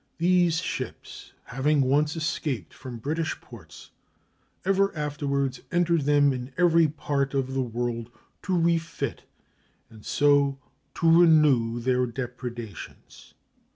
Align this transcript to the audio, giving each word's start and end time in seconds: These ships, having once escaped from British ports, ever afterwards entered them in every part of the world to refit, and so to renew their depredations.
These 0.17 0.57
ships, 0.61 1.33
having 1.43 1.81
once 1.81 2.15
escaped 2.15 2.73
from 2.73 2.97
British 2.97 3.39
ports, 3.39 3.91
ever 4.65 4.91
afterwards 4.97 5.61
entered 5.71 6.05
them 6.05 6.33
in 6.33 6.51
every 6.57 6.87
part 6.87 7.35
of 7.35 7.53
the 7.53 7.61
world 7.61 8.09
to 8.41 8.57
refit, 8.57 9.25
and 9.91 10.03
so 10.03 10.57
to 10.95 11.21
renew 11.21 11.79
their 11.79 12.07
depredations. 12.07 13.35